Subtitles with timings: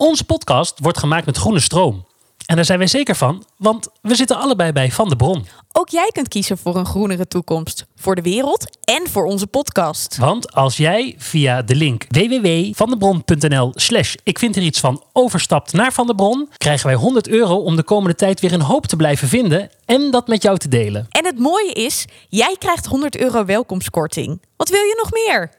[0.00, 2.06] Onze podcast wordt gemaakt met groene stroom.
[2.46, 5.46] En daar zijn wij zeker van, want we zitten allebei bij Van de Bron.
[5.72, 7.86] Ook jij kunt kiezen voor een groenere toekomst.
[7.96, 10.16] Voor de wereld en voor onze podcast.
[10.16, 15.92] Want als jij via de link www.vandebron.nl slash ik vind er iets van overstapt naar
[15.92, 18.96] Van de Bron, krijgen wij 100 euro om de komende tijd weer een hoop te
[18.96, 21.06] blijven vinden en dat met jou te delen.
[21.10, 24.42] En het mooie is, jij krijgt 100 euro welkomstkorting.
[24.56, 25.58] Wat wil je nog meer?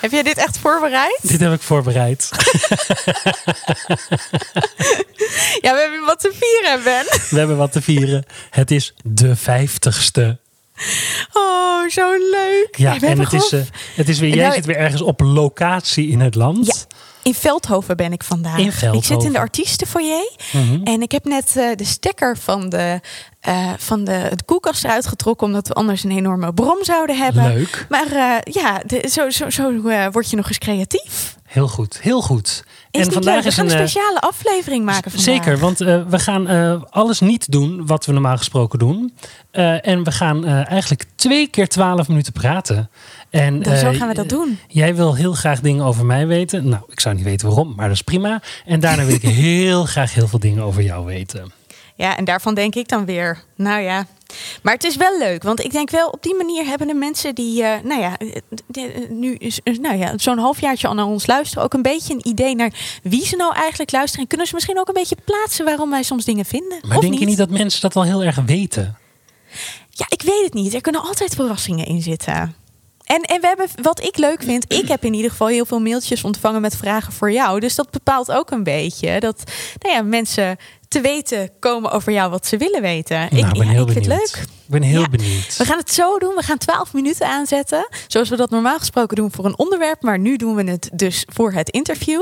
[0.00, 1.18] Heb jij dit echt voorbereid?
[1.22, 2.28] Dit heb ik voorbereid.
[5.60, 7.04] Ja, we hebben wat te vieren, Ben.
[7.30, 8.24] We hebben wat te vieren.
[8.50, 10.38] Het is de vijftigste.
[11.32, 12.68] Oh, zo leuk.
[12.76, 13.60] Ja, en het is, eh,
[13.94, 16.66] het is weer, jij Nou, zit weer ergens op locatie in het land.
[16.66, 18.58] Ja, in Veldhoven ben ik vandaag.
[18.58, 20.30] In Ik zit in de artiestenfoyer.
[20.84, 23.00] En ik heb net eh, de stekker van de,
[23.40, 25.46] eh, van de, de koelkast eruit getrokken...
[25.46, 27.54] omdat we anders een enorme brom zouden hebben.
[27.54, 27.86] Leuk.
[27.88, 31.38] Maar eh, ja, de- zo, zo, zo word je nog eens creatief.
[31.50, 32.64] Heel goed, heel goed.
[32.90, 33.42] Is en niet leuk?
[33.42, 35.34] We gaan een eh, speciale aflevering maken vandaag.
[35.34, 39.14] Zeker, want eh, we gaan eh, alles niet doen wat we normaal gesproken doen.
[39.50, 42.90] En we gaan eigenlijk twee keer twaalf minuten praten.
[43.30, 44.58] En, Dan zo gaan we dat doen.
[44.68, 46.68] Jij wil heel graag dingen over mij weten.
[46.68, 48.42] Nou, ik zou niet weten waarom, maar dat is prima.
[48.64, 51.52] En daarna wil ik heel graag heel veel dingen over jou weten.
[51.94, 54.06] Ja, en daarvan denk ik dan weer, nou ja.
[54.62, 57.34] Maar het is wel leuk, want ik denk wel op die manier hebben de mensen
[57.34, 58.36] die, eh, nou ja, eh,
[58.72, 62.28] eh, nu is, nou ja, zo'n halfjaartje al naar ons luisteren, ook een beetje een
[62.28, 64.22] idee naar wie ze nou eigenlijk luisteren.
[64.22, 66.78] En kunnen ze misschien ook een beetje plaatsen waarom wij soms dingen vinden.
[66.82, 68.98] Maar of denk je niet dat mensen dat al heel erg weten?
[69.90, 70.74] Ja, ik weet het niet.
[70.74, 72.54] Er kunnen altijd verrassingen in zitten.
[73.04, 75.80] En, en we hebben, wat ik leuk vind, ik heb in ieder geval heel veel
[75.80, 77.60] mailtjes ontvangen met vragen voor jou.
[77.60, 79.42] Dus dat bepaalt ook een beetje dat
[79.78, 80.58] nou ja, mensen
[80.90, 83.16] te weten komen over jou wat ze willen weten.
[83.18, 84.22] nou, ik ik ben ja, heel ik vind benieuwd.
[84.22, 84.42] het leuk.
[84.44, 85.08] Ik ben heel Ja.
[85.08, 85.56] benieuwd.
[85.56, 86.34] We gaan het zo doen.
[86.34, 87.88] We gaan 12 minuten aanzetten.
[88.06, 90.02] Zoals we dat normaal gesproken doen voor een onderwerp.
[90.02, 92.20] Maar nu doen we het dus voor het interview.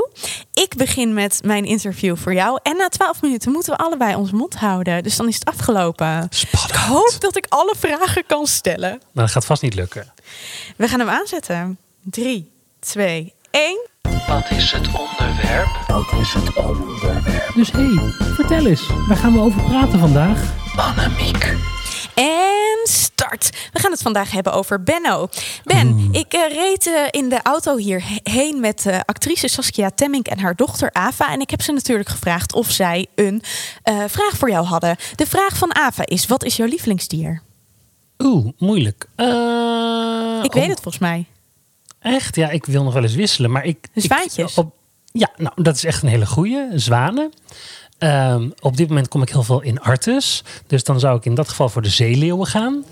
[0.53, 2.59] Ik begin met mijn interview voor jou.
[2.63, 5.03] En na 12 minuten moeten we allebei onze mond houden.
[5.03, 6.27] Dus dan is het afgelopen.
[6.31, 6.71] Spannend.
[6.71, 8.91] Ik hoop dat ik alle vragen kan stellen.
[9.13, 10.13] Maar dat gaat vast niet lukken.
[10.77, 11.79] We gaan hem aanzetten.
[12.03, 13.79] 3, 2, 1.
[14.27, 15.69] Wat is het onderwerp?
[15.87, 17.51] Wat is het onderwerp?
[17.55, 18.87] Dus hé, hey, vertel eens.
[19.09, 20.41] Waar gaan we over praten vandaag?
[20.77, 21.57] Annemiek.
[22.15, 23.69] En start.
[23.73, 25.29] We gaan het vandaag hebben over Benno.
[25.65, 30.39] Ben, ik eh, reed eh, in de auto hierheen met eh, actrice Saskia Temmink en
[30.39, 31.33] haar dochter Ava.
[31.33, 33.43] En ik heb ze natuurlijk gevraagd of zij een
[33.83, 34.97] eh, vraag voor jou hadden.
[35.15, 37.43] De vraag van Ava is: wat is jouw lievelingsdier?
[38.19, 39.07] Oeh, moeilijk.
[39.17, 39.27] Eh,
[40.43, 41.27] Ik weet het volgens mij.
[42.01, 42.37] Echt?
[42.37, 43.51] Ja, ik wil nog wel eens wisselen.
[43.51, 44.59] Maar ik, zwaantjes.
[44.59, 44.75] op,
[45.13, 46.67] ja, nou, dat is echt een hele goeie.
[46.75, 47.33] Zwanen.
[47.99, 50.43] Ehm, op dit moment kom ik heel veel in Artes.
[50.67, 52.85] Dus dan zou ik in dat geval voor de zeeleeuwen gaan.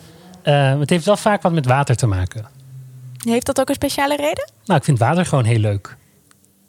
[0.43, 2.47] Ehm, het heeft wel vaak wat met water te maken.
[3.25, 4.51] Heeft dat ook een speciale reden?
[4.65, 5.97] Nou, ik vind water gewoon heel leuk.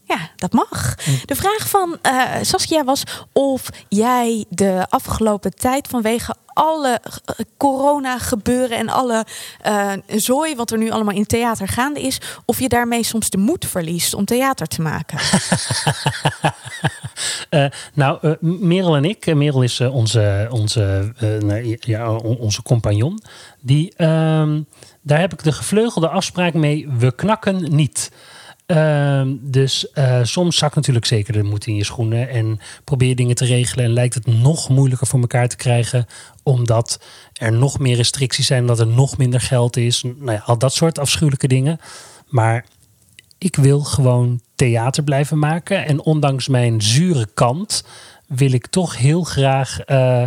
[0.07, 0.95] Ja, dat mag.
[1.25, 3.03] De vraag van eh, Saskia was
[3.33, 9.25] of jij de afgelopen tijd vanwege alle eh, corona gebeuren en alle
[9.61, 13.37] eh, zooi wat er nu allemaal in theater gaande is, of je daarmee soms de
[13.37, 15.17] moed verliest om theater te maken.
[17.93, 21.13] Nou, Merel en ik, Merel is onze, onze,
[21.79, 23.21] ja, on- onze compagnon.
[23.61, 24.61] Die, ehm,
[25.01, 28.11] daar heb ik de gevleugelde afspraak mee, we knakken niet.
[28.67, 33.35] Ehm, dus eh, soms zakt natuurlijk zeker de moed in je schoenen en probeer dingen
[33.35, 36.05] te regelen en lijkt het nog moeilijker voor elkaar te krijgen
[36.43, 36.99] omdat
[37.33, 40.03] er nog meer restricties zijn, dat er nog minder geld is.
[40.03, 41.79] Nou ja, al dat soort afschuwelijke dingen.
[42.27, 42.65] Maar
[43.37, 45.85] ik wil gewoon theater blijven maken.
[45.85, 47.83] En ondanks mijn zure kant
[48.25, 50.25] wil ik toch heel graag eh,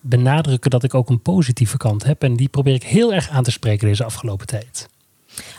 [0.00, 2.22] benadrukken dat ik ook een positieve kant heb.
[2.22, 4.88] En die probeer ik heel erg aan te spreken deze afgelopen tijd.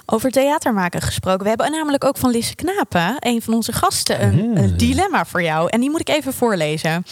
[0.05, 1.43] Over theater maken gesproken.
[1.43, 5.43] We hebben namelijk ook van Lisse Knapen, een van onze gasten, een, een dilemma voor
[5.43, 5.69] jou.
[5.69, 7.03] En die moet ik even voorlezen.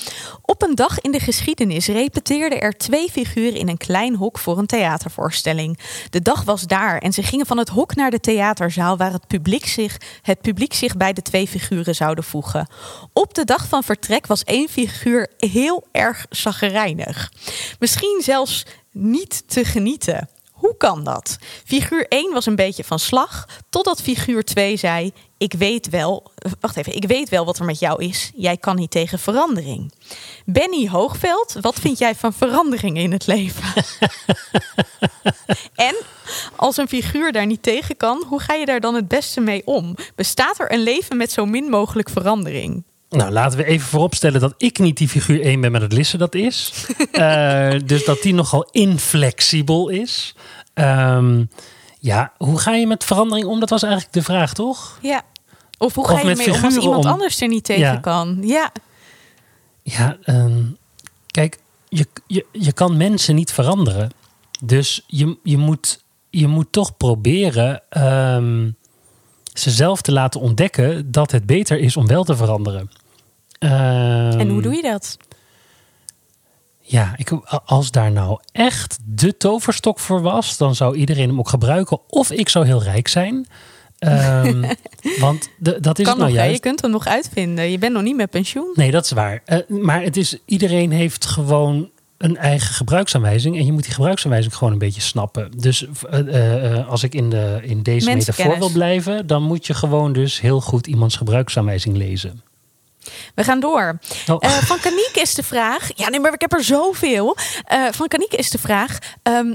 [0.41, 4.57] Op een dag in de geschiedenis repeteerden er twee figuren in een klein hok voor
[4.57, 5.79] een theatervoorstelling.
[6.09, 9.27] De dag was daar en ze gingen van het hok naar de theaterzaal waar het
[9.27, 12.67] publiek zich, het publiek zich bij de twee figuren zouden voegen.
[13.13, 17.31] Op de dag van vertrek was één figuur heel erg zaggerijnig.
[17.79, 20.29] Misschien zelfs niet te genieten.
[20.67, 21.37] Hoe kan dat?
[21.65, 26.51] Figuur 1 was een beetje van slag, totdat figuur 2 zei: Ik weet wel, eh,
[26.59, 28.31] wacht even, ik weet wel wat er met jou is.
[28.35, 29.93] Jij kan niet tegen verandering.
[30.45, 33.83] Benny Hoogveld, wat vind jij van verandering in het leven?
[35.75, 35.95] en
[36.55, 39.61] als een figuur daar niet tegen kan, hoe ga je daar dan het beste mee
[39.65, 39.95] om?
[40.15, 42.83] Bestaat er een leven met zo min mogelijk verandering?
[43.09, 46.17] Nou, laten we even vooropstellen dat ik niet die figuur 1 ben, maar dat Lisse
[46.17, 46.71] dat is.
[47.11, 50.35] Eh, dus dat die nogal inflexibel is.
[50.77, 51.43] Ehm,
[51.99, 53.59] ja, hoe ga je met verandering om?
[53.59, 54.97] Dat was eigenlijk de vraag, toch?
[55.01, 55.21] Ja.
[55.77, 57.11] Of hoe ga Of je mee om als iemand om.
[57.11, 57.95] anders er niet tegen Ja.
[57.95, 58.37] kan?
[58.41, 58.71] Ja.
[59.83, 60.63] Ja, ehm,
[61.31, 61.59] kijk,
[61.89, 64.09] je, je, je kan mensen niet veranderen.
[64.63, 68.69] Dus je, je, moet, je moet toch proberen ehm,
[69.53, 72.91] ze zelf te laten ontdekken dat het beter is om wel te veranderen.
[73.59, 75.17] En hoe doe je dat?
[76.89, 77.31] Ja, ik,
[77.65, 81.99] als daar nou echt de toverstok voor was, dan zou iedereen hem ook gebruiken.
[82.07, 83.47] Of ik zou heel rijk zijn.
[83.99, 84.61] Ehm,
[85.19, 86.33] want de, dat is kan het nou nog, hè?
[86.33, 86.53] juist.
[86.53, 87.71] je kunt hem nog uitvinden.
[87.71, 88.71] Je bent nog niet met pensioen.
[88.75, 89.41] Nee, dat is waar.
[89.45, 93.57] Eh, maar het is, iedereen heeft gewoon een eigen gebruiksaanwijzing.
[93.57, 95.51] En je moet die gebruiksaanwijzing gewoon een beetje snappen.
[95.57, 99.73] Dus eh, eh, als ik in, de, in deze metafoor wil blijven, dan moet je
[99.73, 102.41] gewoon dus heel goed iemands gebruiksaanwijzing lezen.
[103.35, 103.99] We gaan door.
[104.27, 104.37] Oh.
[104.39, 105.89] Eh, van Kaniek is de vraag.
[105.95, 107.37] Ja, nee, maar ik heb er zoveel.
[107.63, 108.97] Eh, van Kaniek is de vraag.
[109.23, 109.45] eh,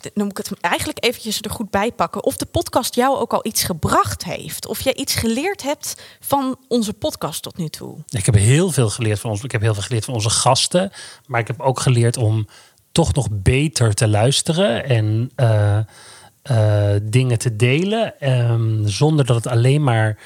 [0.00, 2.24] dan moet ik het eigenlijk eventjes er goed bij pakken.
[2.24, 4.66] Of de podcast jou ook al iets gebracht heeft.
[4.66, 7.96] Of jij iets geleerd hebt van onze podcast tot nu toe.
[8.08, 9.42] Ik heb heel veel geleerd van ons.
[9.42, 10.92] Ik heb heel veel geleerd van onze gasten.
[11.26, 12.48] Maar ik heb ook geleerd om
[12.92, 15.30] toch nog beter te luisteren en
[16.42, 18.20] eh, dingen te delen.
[18.20, 20.18] ehm, zonder dat het alleen maar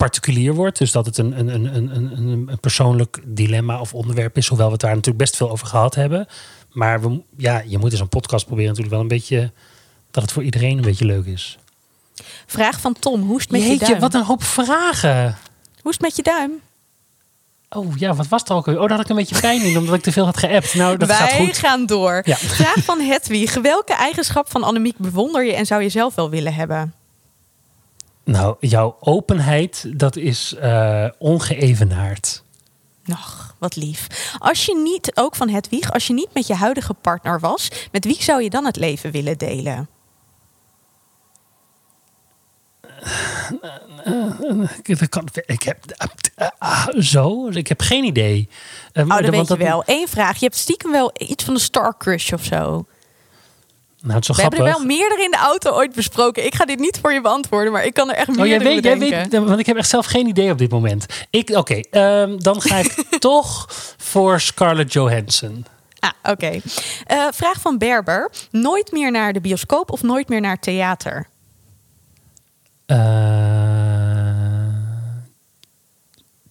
[0.00, 0.78] particulier wordt.
[0.78, 4.46] Dus dat het een, een, een, een, een, een persoonlijk dilemma of onderwerp is.
[4.46, 6.26] Hoewel we het daar natuurlijk best veel over gehad hebben.
[6.72, 9.52] Maar we, ja, je moet in zo'n podcast proberen natuurlijk wel een beetje...
[10.10, 11.58] dat het voor iedereen een beetje leuk is.
[12.46, 13.22] Vraag van Tom.
[13.22, 14.00] Hoe is het met je duim?
[14.00, 15.38] wat een hoop vragen.
[15.82, 16.50] Hoe is het met je duim?
[17.68, 18.66] Oh ja, wat was er ook?
[18.66, 20.74] Oh, daar had ik een beetje pijn in, omdat ik te veel had geappt.
[20.74, 21.58] Nou, dat Wij gaat goed.
[21.58, 22.22] gaan door.
[22.24, 22.36] Ja.
[22.36, 23.54] Vraag van Hedwig.
[23.54, 26.94] Welke eigenschap van Annemiek bewonder je en zou je zelf wel willen hebben?
[28.24, 32.42] Nou, jouw openheid, dat is eh, ongeëvenaard.
[33.04, 34.34] Nog, wat lief.
[34.38, 38.04] Als je niet, ook van Hedwig, als je niet met je huidige partner was, met
[38.04, 39.88] wie zou je dan het leven willen delen?
[45.46, 45.78] Ik, heb
[46.58, 48.48] ah, zo, ik heb geen idee.
[48.92, 49.82] Eh, Oh, dat weet je wel.
[49.86, 50.38] Eén vraag.
[50.38, 52.86] Je hebt stiekem wel iets van een star crush of zo.
[54.02, 56.44] Nou, het is zo We hebben er wel meerdere in de auto ooit besproken.
[56.46, 58.74] Ik ga dit niet voor je beantwoorden, maar ik kan er echt Oh, meerdere jij
[58.74, 61.06] weet, jij weet, want ik heb echt zelf geen idee op dit moment.
[61.30, 63.66] Ik, oké, ehm, dan ga ik toch
[63.96, 65.66] voor Scarlett Johansson.
[65.98, 66.60] Ah, oké.
[67.06, 68.30] Eh, vraag van Berber.
[68.50, 71.28] Nooit meer naar de bioscoop of nooit meer naar theater?
[72.86, 72.96] Eh,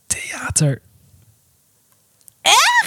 [0.08, 0.82] theater.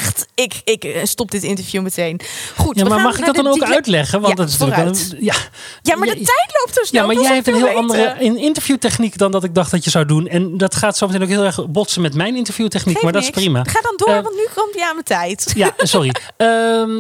[0.03, 0.27] Echt?
[0.35, 2.21] Ik, ik eh, stop dit interview meteen.
[2.57, 4.21] Goed, Ja, maar mag ik dat dan ook uitleggen?
[4.21, 5.35] Want Ja, dat is natuurlijk een, ja.
[5.83, 7.01] Ja, maar de tijd loopt zo snel.
[7.01, 7.79] Ja, maar jij hebt een heel weten.
[7.81, 10.29] andere in- interviewtechniek dan dat ik dacht dat je zou doen.
[10.29, 13.03] En dat gaat zo meteen ook heel erg botsen met mijn interviewtechniek.
[13.03, 13.65] Maar dat is prima.
[13.65, 15.53] Ga dan door, Eh, want nu komt je aan mijn tijd.
[15.57, 16.11] Ja, sorry.
[16.37, 16.99] Ehm,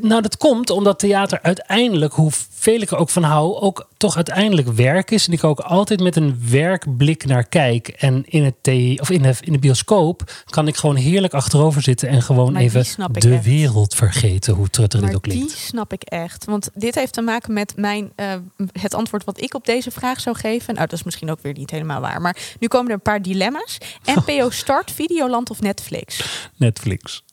[0.00, 4.68] nou, dat komt omdat theater uiteindelijk, hoeveel ik er ook van hou, ook toch uiteindelijk
[4.68, 5.26] werk is.
[5.26, 7.88] En ik ook altijd met een werkblik naar kijk.
[7.88, 11.82] En in, het the- of in, de, in de bioscoop kan ik gewoon heerlijk achterover
[11.82, 13.44] zitten en gewoon Maar die even de echt.
[13.44, 14.54] wereld vergeten.
[14.54, 15.52] Hoe truttig dit Maar ook die klinkt.
[15.52, 16.44] snap ik echt.
[16.44, 18.34] Want dit heeft te maken met mijn, eh,
[18.72, 20.74] het antwoord wat ik op deze vraag zou geven.
[20.74, 22.20] Nou, dat is misschien ook weer niet helemaal waar.
[22.20, 23.78] Maar nu komen er een paar dilemma's.
[24.16, 26.22] NPO Start, Videoland of Netflix?
[26.56, 27.24] Netflix.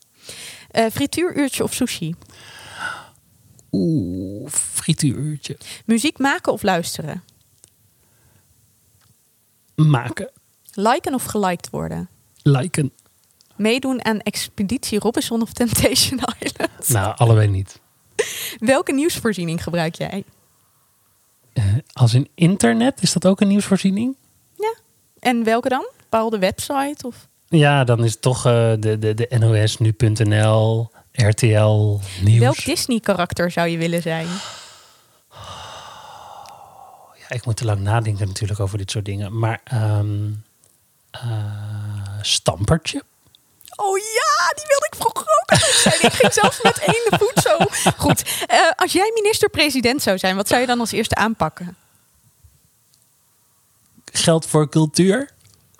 [0.72, 2.16] Eh, frituuruurtje of sushi?
[3.72, 5.58] Oeh, frituurtje.
[5.86, 7.24] Muziek maken of luisteren?
[9.76, 10.30] Maken.
[10.74, 12.10] Liken of geliked worden?
[12.44, 12.92] Liken.
[13.58, 16.90] Meedoen aan Expeditie Robinson of Temptation Island?
[16.90, 17.80] Nou, allebei niet.
[18.60, 20.24] Welke nieuwsvoorziening gebruik jij?
[21.54, 24.16] Eh, als in internet, is dat ook een nieuwsvoorziening?
[24.56, 24.76] Ja.
[25.20, 25.90] En welke dan?
[25.98, 27.08] Bepaalde website?
[27.08, 27.28] Of?
[27.48, 32.40] Ja, dan is het toch eh, de, de, de NOS, nu.nl, RTL, Nieuws.
[32.40, 34.28] Welk Disney-karakter zou je willen zijn?
[37.20, 39.40] Ja, ik moet te lang nadenken natuurlijk over dit soort dingen.
[39.40, 40.30] Maar ehm
[41.12, 43.04] eh, stampertje?
[43.80, 46.02] Oh ja, die wilde ik vroeger ook zijn.
[46.02, 47.58] Ik ging zelfs met één voet zo.
[47.98, 51.78] Goed, eh, als jij minister-president zou zijn, wat zou je dan als eerste aanpakken?
[54.12, 55.30] Geld voor cultuur?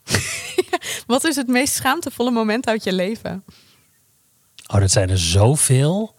[1.08, 3.44] Wat is het meest schaamtevolle moment uit je leven?
[4.68, 6.16] Oh, dat zijn er zoveel.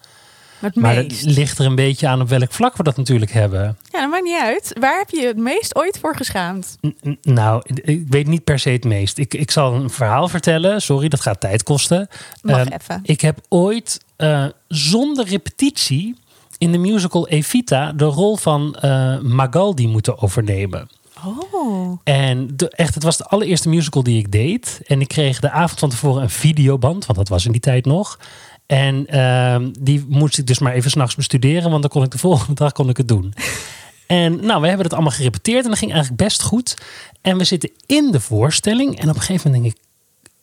[0.58, 3.78] Het Maar het ligt er een beetje aan op welk vlak we dat natuurlijk hebben.
[3.90, 4.72] Ja, dat maakt niet uit.
[4.80, 6.76] Waar heb je het meest ooit voor geschaamd?
[6.80, 9.18] N- Nou, ik weet niet per se het meest.
[9.18, 10.82] Ik, ik zal een verhaal vertellen.
[10.82, 12.08] Sorry, dat gaat tijd kosten.
[12.42, 13.00] Mag Ehm, even.
[13.02, 16.14] Ik heb ooit eh, zonder repetitie
[16.58, 20.88] in de musical Evita de rol van eh, Magaldi moeten overnemen.
[21.26, 21.98] Oh.
[22.04, 24.80] En de, echt, het was de allereerste musical die ik deed.
[24.86, 27.84] En ik kreeg de avond van tevoren een videoband, want dat was in die tijd
[27.84, 28.18] nog.
[28.68, 32.18] En ehm, die moest ik dus maar even s'nachts bestuderen, want dan kon ik de
[32.18, 33.34] volgende dag kon ik het doen.
[34.06, 36.76] En nou, we hebben het allemaal gerepeteerd en dat ging eigenlijk best goed.
[37.20, 39.86] En we zitten in de voorstelling en op een gegeven moment denk ik,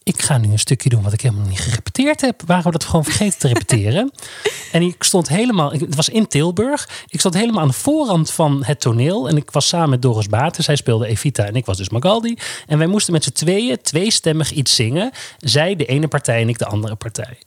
[0.03, 2.41] ik ga nu een stukje doen wat ik helemaal niet gerepeteerd heb.
[2.45, 4.11] Waren we dat gewoon vergeten te repeteren?
[4.71, 6.89] en ik stond helemaal, het was in Tilburg.
[7.07, 9.29] Ik stond helemaal aan de voorrand van het toneel.
[9.29, 10.63] En ik was samen met Doris Baten.
[10.63, 12.37] Zij speelde Evita en ik was dus Magaldi.
[12.67, 15.11] En wij moesten met z'n tweeën tweestemmig iets zingen.
[15.37, 17.37] Zij de ene partij en ik de andere partij.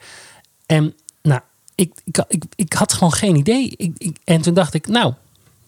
[0.68, 1.40] En nou,
[1.75, 3.75] ik, ik, ik, ik had gewoon geen idee.
[3.76, 5.12] Ik, ik- en toen dacht ik, nou,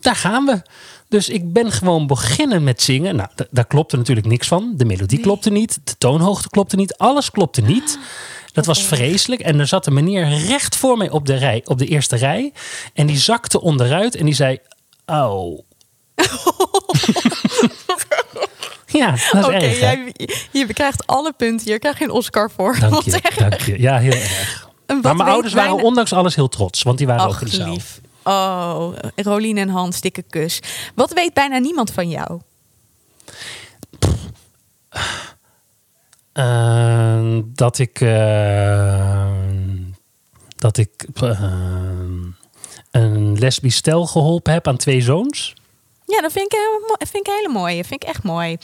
[0.01, 0.63] daar gaan we.
[1.09, 3.17] Dus ik ben gewoon beginnen met zingen.
[3.17, 4.73] Nou, da- daar klopte natuurlijk niks van.
[4.77, 5.79] De melodie klopte niet.
[5.85, 6.97] De toonhoogte klopte niet.
[6.99, 7.99] Alles klopte niet.
[8.53, 9.41] Dat was vreselijk.
[9.41, 12.53] En er zat een meneer recht voor mij op de, rij, op de eerste rij.
[12.95, 14.59] En die zakte onderuit en die zei...
[15.07, 15.59] Oh.
[18.87, 19.79] ja, dat is Oké, erg.
[19.79, 20.15] jij,
[20.53, 21.75] je krijgt alle punten hier.
[21.75, 22.79] Ik krijg geen Oscar voor.
[22.81, 23.81] Dank je, dank je.
[23.81, 24.69] Ja, heel erg.
[24.95, 26.83] Wat Maar mijn weet ouders waren ondanks alles heel trots.
[26.83, 27.73] Want die waren ook in de zaal.
[27.73, 28.01] lief.
[28.25, 30.61] Oh, Rolien en Hans, dikke kus.
[30.95, 32.41] Wat weet bijna niemand van jou?
[36.33, 38.01] Eh, dat ik.
[38.01, 39.31] eh,
[40.57, 41.07] dat ik.
[41.23, 41.53] eh,
[42.91, 45.55] een lesbisch stel geholpen heb aan twee zoons.
[46.11, 46.59] Ja, dat vind ik,
[47.09, 47.85] vind ik hele mooie.
[47.85, 48.57] Vind ik echt mooi.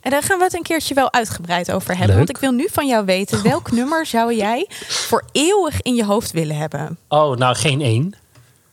[0.00, 2.06] En daar gaan we het een keertje wel uitgebreid over hebben.
[2.08, 2.16] Leuk.
[2.16, 6.04] Want ik wil nu van jou weten, welk nummer zou jij voor eeuwig in je
[6.04, 6.98] hoofd willen hebben?
[7.08, 8.02] Oh, nou geen één.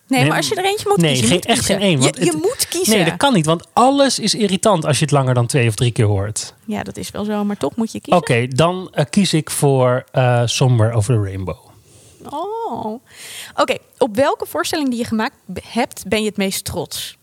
[0.07, 2.01] Nee, Nee, maar als je er eentje moet nee, kiezen, je geen- echt geen één,
[2.01, 2.95] Je, je het- moet kiezen.
[2.95, 5.75] Nee, dat kan niet, want alles is irritant als je het langer dan twee of
[5.75, 6.53] drie keer hoort.
[6.65, 8.21] Ja, dat is wel zo, maar toch moet je kiezen.
[8.21, 11.57] Oké, dan eh, kies ik voor eh Somewhere Over the Rainbow.
[12.29, 13.01] Oh.
[13.55, 15.35] Oké, op welke voorstelling die je gemaakt
[15.67, 17.17] hebt, ben je het meest trots?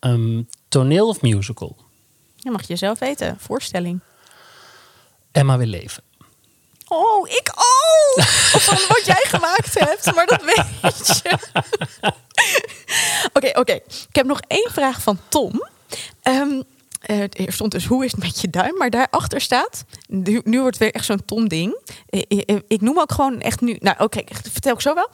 [0.00, 1.76] Ehm, toneel of musical?
[2.36, 3.36] Dat mag je zelf weten.
[3.40, 4.00] Voorstelling.
[5.32, 6.02] Emma wil leven.
[6.88, 7.52] Oh, ik!
[8.54, 11.38] Of van wat jij gemaakt hebt, maar dat weet je.
[13.32, 13.72] Oké, oké.
[13.72, 15.68] Ik heb nog één vraag van Tom.
[16.22, 16.62] Ehm,
[17.00, 20.64] eh, er stond dus hoe is het met je duim, maar daarachter staat, nu, wordt
[20.64, 21.78] het weer echt zo'n Tom ding.
[22.08, 25.10] Eh, eh, Ik noem ook gewoon echt nu, nou oké, vertel ik zo wel.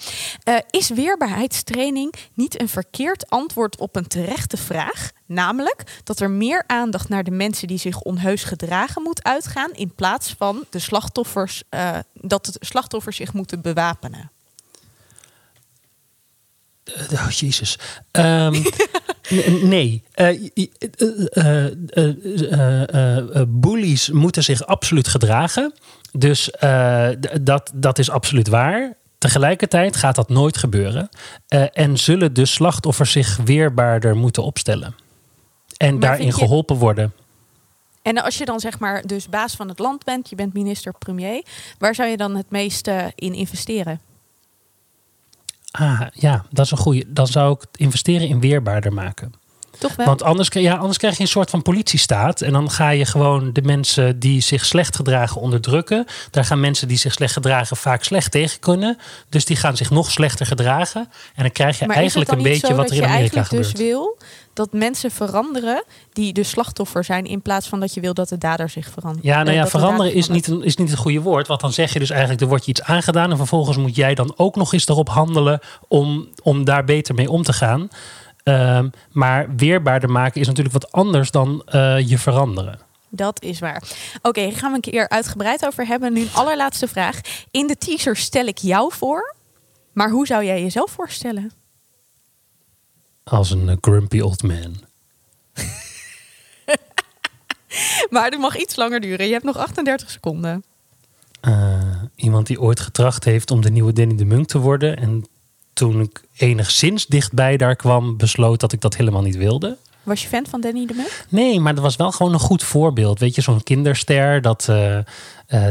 [0.71, 5.11] Is weerbaarheidstraining niet een verkeerd antwoord op een terechte vraag?
[5.27, 9.95] Namelijk dat er meer aandacht naar de mensen die zich onheus gedragen moet uitgaan, in
[9.95, 11.63] plaats van de slachtoffers,
[12.13, 14.31] dat de slachtoffers zich moeten bewapenen.
[16.85, 17.79] Eh, Oh, jezus.
[19.63, 20.03] Nee.
[20.13, 20.39] Eh,
[23.49, 25.73] bullies moeten zich absoluut gedragen.
[26.13, 27.09] Dus eh,
[27.41, 28.97] dat, dat is absoluut waar.
[29.19, 31.09] Tegelijkertijd gaat dat nooit gebeuren.
[31.49, 34.95] Eh, en zullen de slachtoffers zich weerbaarder moeten opstellen.
[35.77, 37.13] En Maar daarin je- geholpen worden.
[38.03, 41.43] En als je dan zeg maar dus baas van het land bent, je bent minister-premier,
[41.79, 44.01] waar zou je dan het meeste in investeren?
[45.79, 47.05] Ah, ja, dat is een goede.
[47.07, 49.33] Dan zou ik investeren in weerbaarder maken.
[49.89, 50.07] Toch wel?
[50.07, 52.41] Want anders, ja, anders krijg je een soort van politiestaat.
[52.41, 56.07] En dan ga je gewoon de mensen die zich slecht gedragen onderdrukken.
[56.31, 58.99] Daar gaan mensen die zich slecht gedragen vaak slecht tegen kunnen.
[59.29, 61.09] Dus die gaan zich nog slechter gedragen.
[61.35, 63.77] En dan krijg je maar eigenlijk een beetje wat er in Amerika eigenlijk gebeurt.
[63.77, 64.17] dus wil
[64.53, 68.39] dat mensen veranderen die de slachtoffer zijn, in plaats van dat je wil dat de
[68.39, 69.25] dader zich verandert?
[69.25, 71.47] Ja, nou Eh, ja, veranderen is niet, een, is niet het goede woord.
[71.47, 73.31] Want dan zeg je dus eigenlijk, er wordt je iets aangedaan.
[73.31, 77.31] En vervolgens moet jij dan ook nog eens erop handelen om, om daar beter mee
[77.31, 77.89] om te gaan.
[78.45, 82.79] Ehm, maar weerbaarder maken is natuurlijk wat anders dan eh, je veranderen.
[83.09, 83.83] Dat is waar.
[84.23, 86.13] Oké, daar gaan we een keer uitgebreid over hebben.
[86.13, 87.21] Nu een allerlaatste vraag.
[87.51, 89.35] In de teaser stel ik jou voor,
[89.93, 91.53] maar hoe zou jij jezelf voorstellen?
[93.25, 94.75] Als een eh, grumpy old man.
[98.11, 99.27] Maar dit mag iets langer duren.
[99.27, 100.65] Je hebt nog 38 seconden.
[101.41, 104.97] Eh, iemand die ooit getracht heeft om de nieuwe Danny de Munk te worden.
[104.97, 105.25] En
[105.75, 109.77] toen ik enigszins dichtbij daar kwam, besloot dat ik dat helemaal niet wilde.
[110.05, 111.27] Was je fan van Danny de Munk?
[111.29, 113.19] Nee, maar dat was wel gewoon een goed voorbeeld.
[113.19, 115.05] Weet je, zo'n kinderster dat, eh, eh,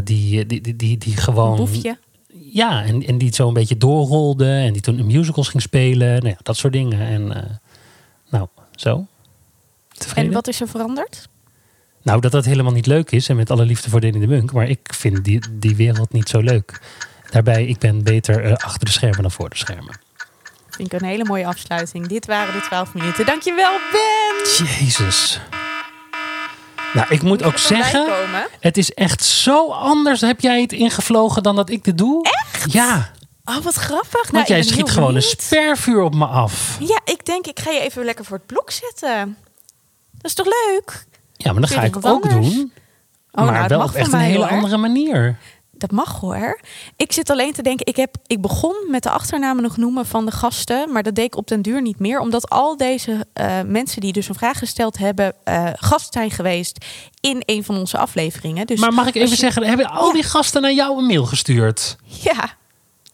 [0.04, 1.52] die, die, die, die, die gewoon.
[1.52, 1.98] Een boefje.
[2.52, 4.46] Ja, en, en die zo een beetje doorrolde.
[4.46, 6.08] En die toen musicals ging spelen.
[6.08, 7.00] Nou ja, dat soort dingen.
[7.00, 7.50] En eh,
[8.30, 9.06] nou, zo.
[9.88, 10.30] Tevreden?
[10.30, 11.30] En wat is er veranderd?
[12.02, 13.30] Nou, dat dat helemaal niet leuk is.
[13.30, 14.52] En met alle liefde voor Danny de Munk.
[14.52, 16.82] Maar ik vind die, die wereld niet zo leuk.
[17.34, 20.00] Daarbij, ik ben beter eh, achter de schermen dan voor de schermen.
[20.70, 22.08] Vind ik een hele mooie afsluiting.
[22.08, 23.26] Dit waren de 12 minuten.
[23.26, 24.66] Dankjewel, Ben!
[24.68, 25.40] Jezus.
[26.94, 28.08] Nou, ik moet ook zeggen,
[28.60, 32.24] het is echt zo anders heb jij het ingevlogen dan dat ik dit doe.
[32.24, 32.72] Echt?
[32.74, 33.12] Ja,
[33.46, 34.14] Oh, wat grappig.
[34.14, 36.78] Nou, want ik jij schiet gewoon een spervuur op me af.
[36.80, 39.38] Ja, ik denk, ik ga je even lekker voor het blok zetten.
[40.12, 41.06] Dat is toch leuk?
[41.36, 42.34] Ja, maar dat ga ik ook anders?
[42.54, 42.72] doen.
[43.32, 44.48] Oh, maar nou, wel op echt een hele hoor.
[44.48, 45.38] andere manier.
[45.84, 46.60] Dat mag hoor.
[46.96, 50.26] Ik zit alleen te denken, ik, heb, ik begon met de achternamen nog noemen van
[50.26, 50.92] de gasten.
[50.92, 52.20] Maar dat deed ik op den duur niet meer.
[52.20, 56.86] Omdat al deze eh, mensen die dus een vraag gesteld hebben, eh, gast zijn geweest
[57.20, 58.68] in een van onze afleveringen.
[58.68, 60.14] Dus maar mag ik even je- zeggen, hebben al Ja.
[60.14, 61.96] die gasten naar jou een mail gestuurd?
[62.04, 62.56] Ja,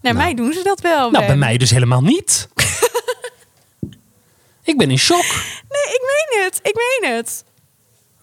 [0.01, 1.11] naar mij doen ze dat wel.
[1.11, 2.47] Nou, bij mij dus helemaal niet.
[4.63, 5.25] ik ben in shock.
[5.69, 6.59] Nee, ik meen het.
[6.63, 7.43] Ik meen het.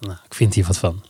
[0.01, 1.03] Nou, ik vind hier wat van.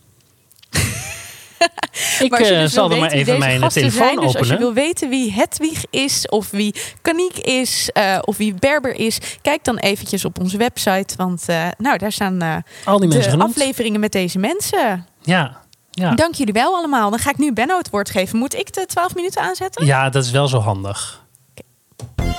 [2.19, 4.15] ik Maar als je zal wil er maar weten wie even mijn gasten telefoon zijn,
[4.19, 4.39] dus openen.
[4.39, 8.95] als je wil weten wie Hedwig is, of wie Kaniek is, eh, of wie Berber
[8.95, 11.15] is, kijk dan eventjes op onze website.
[11.15, 13.55] Want eh, nou, daar staan eh, Al die mensen de genoemd.
[13.55, 15.05] afleveringen met deze mensen.
[15.21, 15.61] Ja,
[15.91, 16.11] ja.
[16.15, 17.09] Dank jullie wel allemaal.
[17.09, 18.37] Dan ga ik nu Benno het woord geven.
[18.37, 19.85] Moet ik de 12 minuten aanzetten?
[19.85, 21.25] ja, dat is wel zo handig.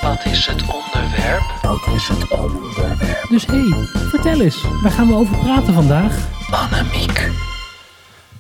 [0.03, 1.43] Wat is het onderwerp?
[1.63, 3.27] Wat is het onderwerp?
[3.29, 4.63] Dus hé, hey, vertel eens.
[4.83, 6.17] Waar gaan we over praten vandaag?
[6.51, 7.31] Annemiek.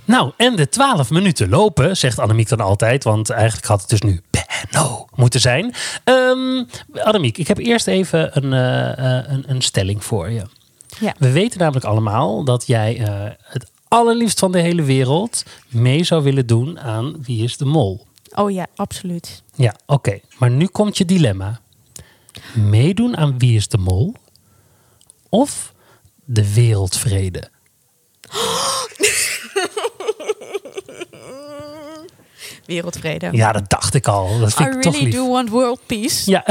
[0.09, 3.05] Nou, en de 12 minuten lopen, zegt Annemiek dan altijd.
[3.05, 5.75] Want eigenlijk had het dus nu Benno moeten zijn.
[6.05, 10.43] Ehm Annemiek, ik heb eerst even een, eh, eh, een, een stelling voor je.
[11.00, 11.15] Ja.
[11.19, 16.23] We weten namelijk allemaal dat jij eh, het allerliefst van de hele wereld mee zou
[16.23, 18.07] willen doen aan Wie is de Mol.
[18.35, 19.43] Oh ja, absoluut.
[19.55, 20.21] Ja, oké.
[20.38, 21.61] Maar nu komt je dilemma.
[22.55, 24.15] Meedoen aan Wie is de Mol
[25.29, 25.75] of
[26.25, 27.50] de wereldvrede?
[32.69, 33.29] Wereldvrede.
[33.33, 34.39] Ja, dat dacht ik al.
[34.39, 35.21] Dat I vind ik toch really lief.
[35.21, 36.31] do want world peace.
[36.31, 36.45] Ja,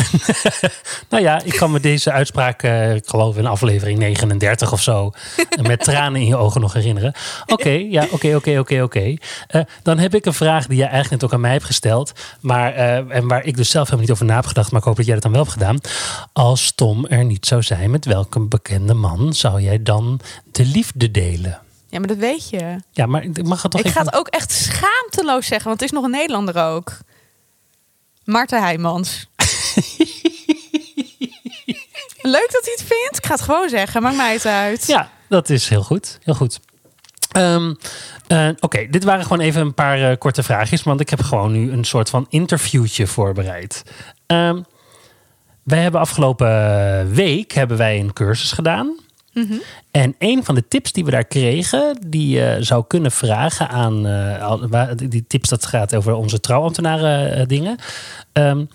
[1.09, 5.11] nou ja, ik kan me deze uitspraak, eh, ik geloof in aflevering 39 of zo,
[5.61, 7.13] met tranen in je ogen nog herinneren.
[7.45, 9.13] Oké, ja, oké, oké, oké, oké.
[9.47, 12.11] Eh, Dan heb ik een vraag die jij eigenlijk net ook aan mij hebt gesteld,
[12.41, 14.87] maar, eh, en waar ik dus zelf helemaal niet over na heb gedacht, maar ik
[14.87, 15.77] hoop dat jij dat dan wel hebt gedaan.
[16.33, 20.19] Als Tom er niet zou zijn, met welke bekende man zou jij dan
[20.51, 21.59] de liefde delen?
[21.89, 22.79] Ja, maar dat weet je.
[22.91, 24.01] Ja, maar ik mag het toch ik even...
[24.01, 26.97] ga het ook echt schaamteloos zeggen, want het is nog een Nederlander ook.
[28.23, 29.27] Maarten Heijmans.
[32.21, 33.17] Leuk dat hij het vindt.
[33.17, 34.87] Ik ga het gewoon zeggen, maakt mij het uit.
[34.87, 36.19] Ja, dat is heel goed.
[36.23, 36.59] Heel goed.
[37.31, 37.73] Ehm,
[38.27, 40.83] eh, Oké, dit waren gewoon even een paar eh, korte vraagjes.
[40.83, 43.83] Want ik heb gewoon nu een soort van interviewtje voorbereid.
[44.25, 44.61] Ehm,
[45.63, 48.99] wij hebben afgelopen week hebben wij een cursus gedaan.
[49.45, 49.53] Mhm.
[49.91, 54.05] En een van de tips die we daar kregen, die je zou kunnen vragen aan.
[54.07, 57.77] eh, die tips dat gaat over onze trouwambtenaren eh, dingen.
[58.31, 58.65] Ehm,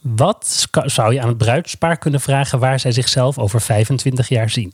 [0.00, 4.72] wat zou je aan het bruidspaar kunnen vragen waar zij zichzelf over 25 jaar zien?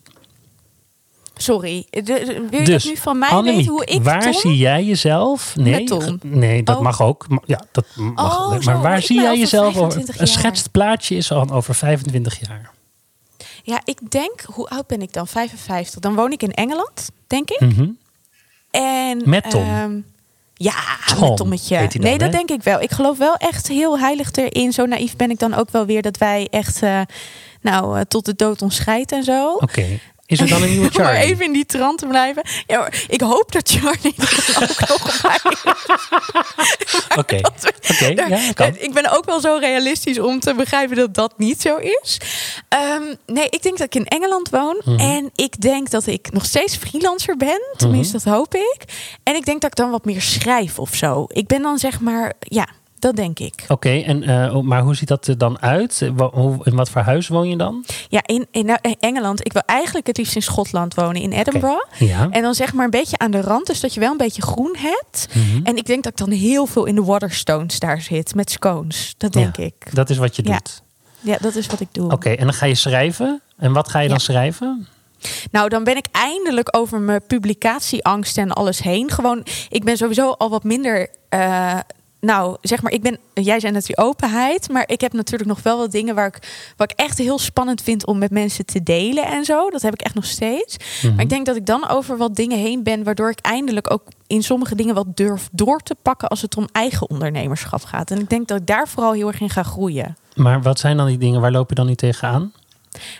[1.36, 4.22] Sorry, de- de- wil je Dus, dat nu van mij Annemiek, weten hoe ik waar
[4.22, 4.32] Tom?
[4.32, 5.56] zie jij jezelf?
[5.56, 5.88] Nee,
[6.22, 6.82] nee dat Oh.
[6.82, 7.26] mag ook.
[7.46, 8.38] Ja, dat mag.
[8.40, 9.80] Oh, maar zo, waar zie jij jezelf over?
[9.80, 12.70] 25 Een schetst plaatje is al over 25 jaar.
[13.68, 15.26] Ja, ik denk, hoe oud ben ik dan?
[15.26, 16.00] 55.
[16.00, 17.60] Dan woon ik in Engeland, denk ik.
[17.60, 17.88] Mhm.
[18.70, 19.62] En, Met Tom?
[19.62, 20.00] ehm,
[20.54, 20.74] ja,
[21.06, 21.88] Tom, met Tommetje.
[21.88, 22.36] dan, nee, dat hè?
[22.36, 22.80] denk ik wel.
[22.80, 24.72] Ik geloof wel echt heel heilig erin.
[24.72, 27.00] Zo naïef ben ik dan ook wel weer dat wij echt, eh,
[27.60, 29.52] nou, eh, tot de dood ons scheidt en zo.
[29.52, 29.98] Oké.
[30.28, 31.32] Is er dan een nieuwe Om maar Charlie?
[31.32, 32.42] even in die trant te blijven.
[32.66, 34.14] Ja, maar ik hoop dat Charlie
[34.78, 35.38] er ook nog bij.
[37.18, 37.40] Oké.
[37.90, 38.76] Oké, Daar- ja, kan.
[38.78, 42.20] Ik ben ook wel zo realistisch om te begrijpen dat dat niet zo is.
[42.68, 44.80] Ehm, nee, ik denk dat ik in Engeland woon.
[44.84, 44.98] Mhm.
[45.00, 47.60] En ik denk dat ik nog steeds freelancer ben.
[47.76, 48.24] Tenminste, Mhm.
[48.24, 48.78] dat hoop ik.
[49.22, 51.24] En ik denk dat ik dan wat meer schrijf of zo.
[51.28, 52.68] Ik ben dan zeg maar, ja,
[53.00, 53.64] dat denk ik.
[53.68, 56.02] Oké, en eh, oh, maar hoe ziet dat er dan uit?
[56.02, 57.84] Eh, hoe- In wat voor huis woon je dan?
[58.08, 59.46] Ja, in, in nou, in Engeland.
[59.46, 61.84] Ik wil eigenlijk het liefst in Schotland wonen, in Edinburgh.
[61.98, 62.28] Ja.
[62.30, 64.42] En dan zeg maar een beetje aan de rand, dus dat je wel een beetje
[64.42, 65.28] groen hebt.
[65.34, 65.64] Mhm.
[65.66, 69.14] En ik denk dat ik dan heel veel in de Waterstones daar zit, met scones.
[69.18, 69.94] Dat denk Ja, ik.
[69.94, 70.82] Dat is wat je doet.
[71.20, 72.10] Ja, dat is wat ik doe.
[72.12, 73.40] Oké, en dan ga je schrijven.
[73.56, 74.86] En wat ga je dan schrijven?
[75.50, 79.10] Nou, dan ben ik eindelijk over mijn publicatieangst en alles heen.
[79.10, 81.08] Gewoon, ik ben sowieso al wat minder.
[81.28, 81.78] eh,
[82.20, 83.18] nou, zeg maar, ik ben.
[83.34, 84.68] Jij zei natuurlijk openheid.
[84.68, 87.82] Maar ik heb natuurlijk nog wel wat dingen waar ik, waar ik echt heel spannend
[87.82, 89.70] vind om met mensen te delen en zo.
[89.70, 90.76] Dat heb ik echt nog steeds.
[91.02, 91.14] Mhm.
[91.14, 93.04] Maar ik denk dat ik dan over wat dingen heen ben.
[93.04, 96.28] Waardoor ik eindelijk ook in sommige dingen wat durf door te pakken.
[96.28, 98.10] als het om eigen ondernemerschap gaat.
[98.10, 100.16] En ik denk dat ik daar vooral heel erg in ga groeien.
[100.34, 101.40] Maar wat zijn dan die dingen?
[101.40, 102.52] Waar loop je dan nu tegenaan?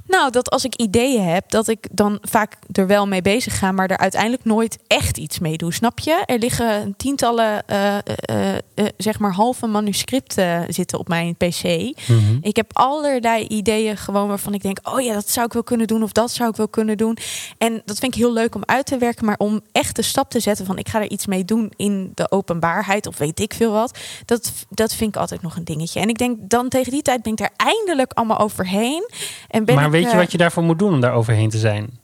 [0.06, 3.72] Nou, dat als ik ideeën heb, dat ik dan vaak er wel mee bezig ga,
[3.72, 5.72] maar er uiteindelijk nooit echt iets mee doe.
[5.72, 6.22] Snap je?
[6.26, 7.96] Er liggen tientallen, uh,
[8.30, 11.62] uh, zeg maar, halve manuscripten zitten op mijn PC.
[11.62, 12.38] Mhm.
[12.40, 15.86] Ik heb allerlei ideeën gewoon waarvan ik denk, oh ja, dat zou ik wel kunnen
[15.86, 17.16] doen of dat zou ik wel kunnen doen.
[17.58, 20.30] En dat vind ik heel leuk om uit te werken, maar om echt de stap
[20.30, 23.54] te zetten van ik ga er iets mee doen in de openbaarheid of weet ik
[23.54, 26.00] veel wat, dat, dat vind ik altijd nog een dingetje.
[26.00, 29.10] En ik denk dan tegen die tijd ben ik er eindelijk allemaal overheen.
[29.48, 31.50] En ben maar ik, weet je eh, wat je daarvoor moet doen om daar overheen
[31.50, 31.98] te zijn?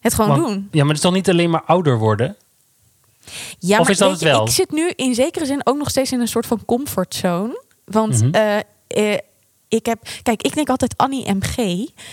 [0.00, 0.68] het gewoon Want- doen?
[0.70, 2.36] Ja, maar het is toch niet alleen maar ouder worden?
[3.58, 4.44] Ja, Of maar is dat je, wel?
[4.46, 7.62] Ik zit nu in zekere zin ook nog steeds in een soort van comfortzone.
[7.84, 8.34] Want Mhm.
[8.34, 8.58] eh,
[9.12, 9.18] eh,
[9.68, 11.56] ik heb, kijk, ik denk altijd Annie MG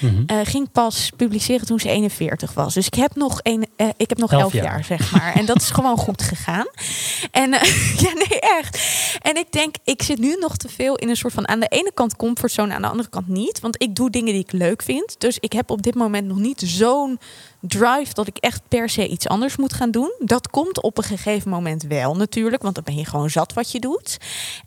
[0.02, 0.24] Mhm.
[0.28, 2.74] eh, ging pas publiceren toen ze 41 was.
[2.74, 4.64] Dus ik heb nog, een, eh, ik heb nog Elf 11 jaar.
[4.64, 4.84] jaar.
[4.84, 5.34] zeg maar.
[5.36, 6.68] En dat is gewoon goed gegaan.
[7.32, 7.64] En eh,
[8.04, 8.80] ja, nee, echt.
[9.22, 11.68] En ik denk, ik zit nu nog te veel in een soort van aan de
[11.68, 13.60] ene kant comfortzone, aan de andere kant niet.
[13.60, 15.16] Want ik doe dingen die ik leuk vind.
[15.20, 17.20] Dus ik heb op dit moment nog niet zo'n
[17.60, 20.14] drive dat ik echt per se iets anders moet gaan doen.
[20.20, 23.72] Dat komt op een gegeven moment wel natuurlijk, want dan ben je gewoon zat wat
[23.72, 24.18] je doet.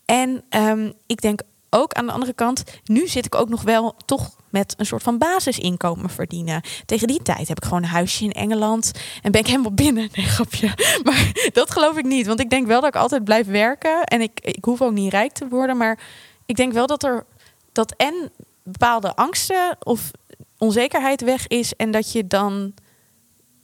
[0.05, 3.94] En ehm, ik denk ook aan de andere kant, nu zit ik ook nog wel
[4.07, 6.62] toch met een soort van basisinkomen verdienen.
[6.87, 10.09] Tegen die tijd heb ik gewoon een huisje in Engeland en ben ik helemaal binnen.
[10.16, 10.70] Nee, grapje.
[11.04, 14.20] Maar dat geloof ik niet, want ik denk wel dat ik altijd blijf werken en
[14.20, 15.98] ik, ik hoef ook niet rijk te worden, maar
[16.46, 17.26] ik denk wel dat er
[17.72, 18.31] dat en
[18.62, 20.11] bepaalde angsten of
[20.59, 22.74] onzekerheid weg is en dat je dan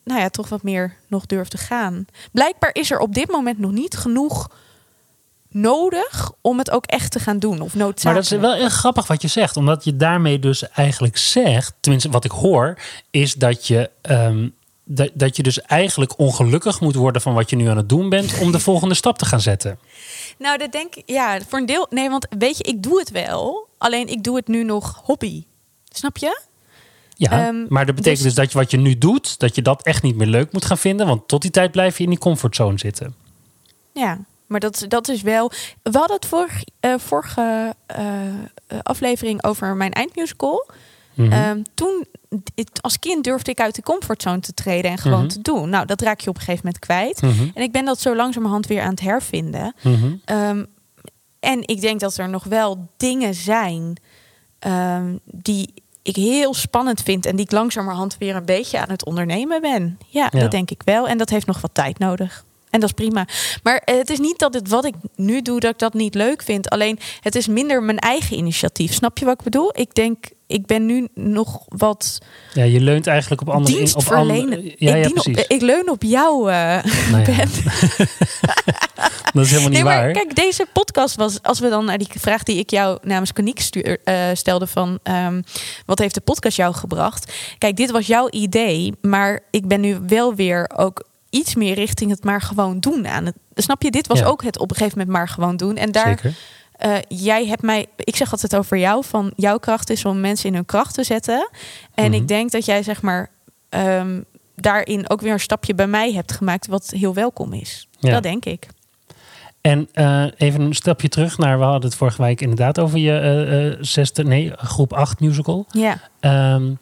[0.05, 2.07] nou ja, toch wat meer nog durft te gaan.
[2.33, 4.49] Blijkbaar is er op dit moment nog niet genoeg
[5.55, 8.05] nodig om het ook echt te gaan doen of noodzakelijk.
[8.05, 9.57] Maar dat is wel heel grappig wat je zegt.
[9.57, 11.75] Omdat je daarmee dus eigenlijk zegt...
[11.81, 12.79] tenminste wat ik hoor...
[13.11, 14.49] is dat je, ehm,
[14.85, 17.23] dat, dat je dus eigenlijk ongelukkig moet worden...
[17.23, 18.39] van wat je nu aan het doen bent...
[18.41, 19.79] om de volgende stap te gaan zetten.
[20.39, 21.87] Nou, dat denk ik, ja, voor een deel.
[21.91, 23.69] Nee, want weet je, ik doe het wel.
[23.79, 25.45] Alleen ik doe het nu nog hobby.
[25.89, 26.41] Snap je?
[27.17, 28.35] Ja, Ehm, maar dat betekent dus...
[28.35, 29.39] dus- dat je wat je nu doet...
[29.39, 31.07] dat je dat echt niet meer leuk moet gaan vinden.
[31.07, 33.15] Want tot die tijd blijf je in die comfortzone zitten.
[33.93, 35.51] Ja, maar dat, dat is wel.
[35.83, 40.69] We hadden het vorig, eh, vorige eh, eh, aflevering over mijn eindmusical.
[41.15, 41.33] Mhm.
[41.33, 42.05] Ehm, toen,
[42.55, 45.29] het- als kind durfde ik uit de comfortzone te treden en gewoon Mhm.
[45.29, 45.69] te doen.
[45.69, 47.23] Nou, dat raak je op een gegeven moment kwijt.
[47.23, 47.51] Mhm.
[47.55, 49.75] En ik ben dat zo langzamerhand weer aan het hervinden.
[50.25, 50.65] Ehm,
[51.41, 53.97] en ik denk dat er nog wel dingen zijn
[54.59, 59.05] ehm, die ik heel spannend vind en die ik langzamerhand weer een beetje aan het
[59.05, 59.99] ondernemen ben.
[60.09, 60.41] Ja, Ja.
[60.41, 61.09] dat denk ik wel.
[61.09, 62.45] En dat heeft nog wat tijd nodig.
[62.75, 63.27] En dat is prima.
[63.63, 66.15] Maar eh, het is niet dat het wat ik nu doe, dat ik dat niet
[66.15, 66.71] leuk vind.
[66.71, 68.93] Alleen het is minder mijn eigen initiatief.
[68.93, 69.71] Snap je wat ik bedoel?
[69.81, 72.19] Ik denk, ik ben nu nog wat
[72.53, 73.73] Ja, je leunt eigenlijk op andere...
[73.73, 74.43] op dienstverlenen.
[74.43, 75.47] andere ja, ik, ja, op- precies.
[75.47, 76.57] ik leun op jou, eh
[77.11, 77.49] Nou ja, Ben.
[79.33, 80.13] dat is helemaal niet Nee, maar waar.
[80.13, 83.61] kijk, deze podcast was, als we dan naar die vraag die ik jou namens Koniek
[83.61, 85.43] stuur, eh, stelde van ehm,
[85.87, 87.33] wat heeft de podcast jou gebracht?
[87.59, 92.11] Kijk, dit was jouw idee, maar ik ben nu wel weer ook iets meer richting
[92.11, 93.35] het maar gewoon doen aan het.
[93.55, 93.91] Snap je?
[93.91, 94.27] Dit was Ja.
[94.27, 95.77] ook het op een gegeven moment maar gewoon doen.
[95.77, 96.35] En daar, Zeker.
[96.77, 100.49] eh, jij hebt mij, ik zeg altijd over jou, van jouw kracht is om mensen
[100.49, 101.49] in hun kracht te zetten.
[101.95, 102.15] En Mhm.
[102.15, 103.31] ik denk dat jij zeg maar
[103.69, 104.21] ehm,
[104.57, 107.89] daarin ook weer een stapje bij mij hebt gemaakt, wat heel welkom is.
[107.99, 108.11] Ja.
[108.13, 108.67] Dat denk ik.
[109.61, 113.19] En eh, even een stapje terug naar, we hadden het vorige week inderdaad over je
[113.19, 115.67] eh, zesde, nee, groep 8 musical.
[115.71, 115.99] Ja.
[116.21, 116.73] Ehm,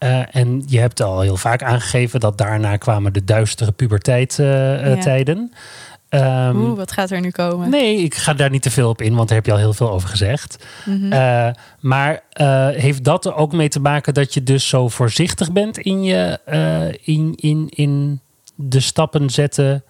[0.00, 4.96] eh, en je hebt al heel vaak aangegeven dat daarna kwamen de duistere puberteit-tijden.
[4.96, 5.02] Ja.
[5.02, 5.52] tijden.
[6.08, 7.70] Ehm, Oeh, wat gaat er nu komen?
[7.70, 9.72] nee, ik ga daar niet te veel op in, want daar heb je al heel
[9.72, 10.64] veel over gezegd.
[10.84, 11.12] Mhm.
[11.12, 15.52] Eh, maar eh, heeft dat er ook mee te maken dat je dus zo voorzichtig
[15.52, 18.20] bent in, je, eh, in, in, in
[18.54, 19.84] de stappen zetten?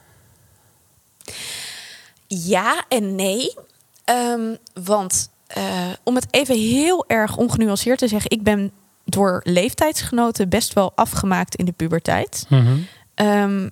[2.27, 3.55] Ja en nee.
[4.05, 8.73] Ehm, want eh, om het even heel erg ongenuanceerd te zeggen, ik ben
[9.11, 12.47] door leeftijdsgenoten best wel afgemaakt in de puberteit.
[12.49, 12.77] Mhm.
[13.15, 13.69] Ehm,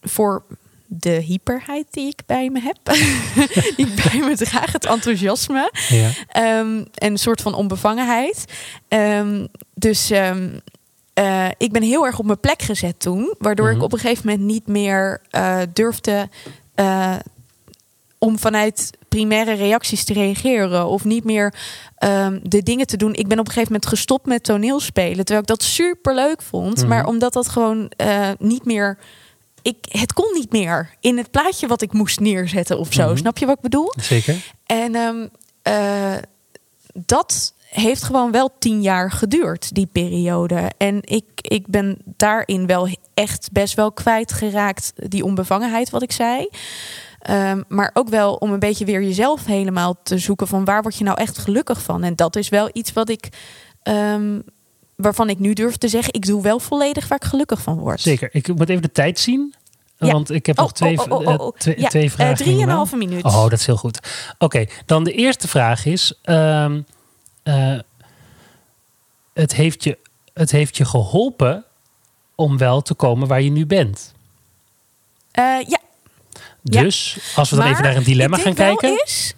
[0.00, 0.44] voor
[0.86, 2.78] de hyperheid die ik bij me heb.
[3.76, 5.72] die ik bij me draag, het enthousiasme.
[5.88, 6.10] Ja.
[6.28, 8.44] Ehm, en een soort van onbevangenheid.
[8.88, 13.34] Ehm, dus eh, ik ben heel erg op mijn plek gezet toen.
[13.38, 13.76] Waardoor Mhm.
[13.76, 16.28] ik op een gegeven moment niet meer eh, durfde
[16.74, 17.16] eh,
[18.18, 20.86] om vanuit primaire reacties te reageren.
[20.86, 21.54] Of niet meer
[21.96, 23.14] ehm, de dingen te doen.
[23.14, 25.24] Ik ben op een gegeven moment gestopt met toneelspelen.
[25.24, 26.76] Terwijl ik dat super leuk vond.
[26.76, 26.88] Mhm.
[26.88, 28.98] Maar omdat dat gewoon eh, niet meer.
[29.62, 33.06] Ik, het kon niet meer in het plaatje wat ik moest neerzetten of zo.
[33.06, 33.16] Mhm.
[33.16, 33.92] Snap je wat ik bedoel?
[34.00, 34.36] Zeker.
[34.66, 35.26] En ehm,
[35.62, 36.16] eh,
[36.92, 40.70] dat heeft gewoon wel tien jaar geduurd, die periode.
[40.76, 46.48] En ik, ik ben daarin wel echt best wel kwijtgeraakt, die onbevangenheid, wat ik zei.
[47.20, 50.96] Ehm, maar ook wel om een beetje weer jezelf helemaal te zoeken van waar word
[50.96, 52.02] je nou echt gelukkig van.
[52.02, 53.28] En dat is wel iets wat ik,
[53.82, 54.40] ehm,
[54.96, 58.00] waarvan ik nu durf te zeggen, ik doe wel volledig waar ik gelukkig van word.
[58.00, 58.28] Zeker.
[58.32, 59.54] Ik moet even de tijd zien.
[59.96, 60.12] Ja.
[60.12, 62.34] Want ik heb Oh, nog twee, oh, oh, twee, vragen.
[62.36, 63.24] drieënhalve minuut.
[63.24, 63.98] Oh, dat is heel goed.
[64.38, 66.80] Oké, dan de eerste vraag is: ehm,
[67.42, 67.78] eh,
[69.32, 69.98] het, heeft je,
[70.32, 71.64] het heeft je geholpen
[72.34, 74.14] om wel te komen waar je nu bent.
[75.30, 75.78] Eh, ja,
[76.62, 76.82] Ja.
[76.82, 78.88] Dus als we dan even naar een dilemma gaan kijken.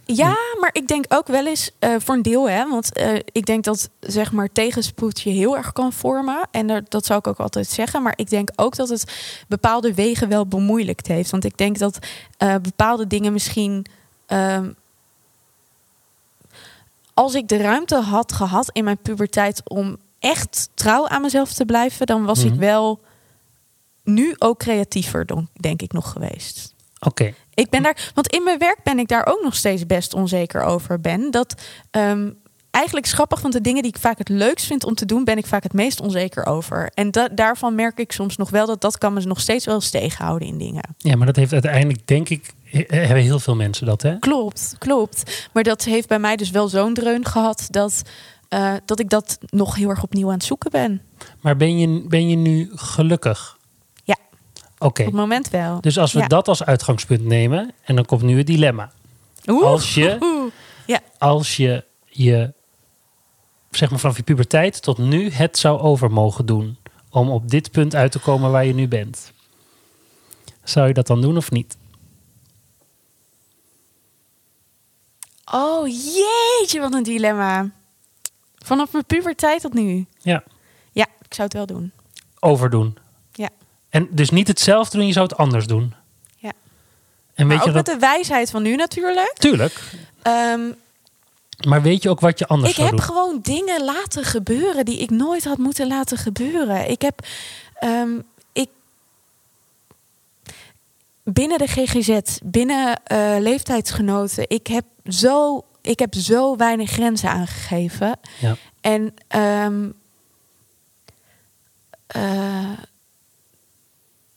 [0.05, 3.47] Ja, maar ik denk ook wel eens eh, voor een deel, hè, want eh, ik
[3.47, 6.49] denk dat zeg maar tegenspoed je heel erg kan vormen.
[6.51, 8.03] En er- dat zou ik ook altijd zeggen.
[8.03, 9.13] Maar ik denk ook dat het
[9.49, 11.31] bepaalde wegen wel bemoeilijkt heeft.
[11.31, 11.99] Want ik denk dat
[12.37, 13.87] eh, bepaalde dingen misschien.
[14.27, 14.71] ehm,
[17.15, 21.65] als ik de ruimte had gehad in mijn puberteit om echt trouw aan mezelf te
[21.65, 23.01] blijven, dan was ik wel
[24.05, 25.27] nu ook creatiever,
[25.61, 26.75] denk ik nog geweest.
[27.07, 30.15] Oké, Ik ben daar, want in mijn werk ben ik daar ook nog steeds best
[30.15, 31.31] onzeker over ben.
[31.31, 31.55] Dat
[31.91, 32.31] ehm,
[32.71, 35.25] eigenlijk is grappig, want de dingen die ik vaak het leukst vind om te doen,
[35.25, 36.91] ben ik vaak het meest onzeker over.
[36.95, 39.75] En da- daarvan merk ik soms nog wel dat dat kan me nog steeds wel
[39.75, 40.83] eens tegenhouden in dingen.
[40.99, 44.19] ja, maar dat heeft uiteindelijk, denk ik, he- hebben heel veel mensen dat, hè?
[44.19, 45.49] Klopt, klopt.
[45.53, 48.03] Maar dat heeft bij mij dus wel zo'n dreun gehad dat,
[48.49, 51.03] eh, dat ik dat nog heel erg opnieuw aan het zoeken ben.
[51.41, 53.57] Maar ben je, ben je nu gelukkig?
[54.83, 54.89] Ja.
[54.89, 55.81] Oké, Op het moment wel.
[55.81, 56.27] dus als we Ja.
[56.27, 58.93] dat als uitgangspunt nemen, en dan komt nu het dilemma.
[59.47, 59.65] Oeh.
[59.67, 60.53] als je- Oeh.
[61.19, 62.53] Als je je,
[63.71, 66.77] zeg maar vanaf je puberteit tot nu, het zou over mogen doen.
[67.11, 69.33] Om op dit punt uit te komen waar je nu bent.
[70.65, 71.77] Zou je dat dan doen of niet?
[75.53, 77.71] Oh jeetje, wat een dilemma.
[78.57, 80.07] Vanaf mijn puberteit tot nu.
[80.23, 80.43] Ja,
[80.93, 81.93] Ja, ik zou het wel doen.
[82.41, 82.97] overdoen.
[83.93, 85.95] En dus niet hetzelfde doen, je zou het anders doen.
[86.37, 86.53] Ja.
[87.35, 87.87] En weet maar je ook dat?
[87.87, 89.35] met de wijsheid van nu natuurlijk.
[89.39, 89.81] Tuurlijk.
[90.23, 90.61] Ehm,
[91.69, 93.07] Maar weet je ook wat je anders ik zou heb doen?
[93.07, 96.91] gewoon dingen laten gebeuren die ik nooit had moeten laten gebeuren.
[96.91, 97.27] Ik heb
[97.79, 98.11] ehm,
[98.53, 98.69] ik
[101.25, 108.19] binnen de GGZ, binnen eh, leeftijdsgenoten, ik heb zo ik heb zo weinig grenzen aangegeven.
[108.41, 108.57] Ja.
[108.81, 109.89] En ehm,
[112.07, 112.71] eh,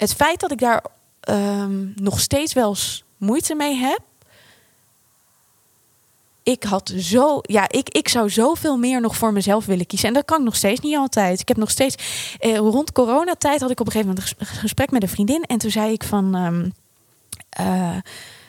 [0.06, 0.84] het feit dat ik daar
[1.20, 2.76] ehm, nog steeds wel
[3.18, 4.00] moeite mee heb.
[6.44, 10.08] Ik had zo, ja, ik, ik zou zoveel meer nog voor mezelf willen kiezen.
[10.08, 11.40] En dat kan ik nog steeds niet altijd.
[11.40, 11.96] Ik heb nog steeds,
[12.40, 15.44] eh, rond coronatijd had ik op een gegeven moment een ges- gesprek met een vriendin.
[15.44, 16.70] En toen zei ik van, ehm,
[17.50, 17.98] eh,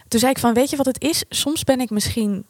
[0.08, 1.24] toen zei ik van, weet je wat het is?
[1.28, 2.44] Soms ben ik misschien